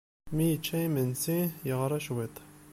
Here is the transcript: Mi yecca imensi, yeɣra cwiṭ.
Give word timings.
Mi 0.35 0.45
yecca 0.51 0.77
imensi, 0.87 1.37
yeɣra 1.67 1.99
cwiṭ. 2.05 2.35